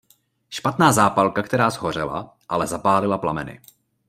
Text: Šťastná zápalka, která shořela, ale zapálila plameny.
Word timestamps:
Šťastná 0.49 0.91
zápalka, 0.91 1.43
která 1.43 1.69
shořela, 1.69 2.37
ale 2.49 2.67
zapálila 2.67 3.17
plameny. 3.17 3.61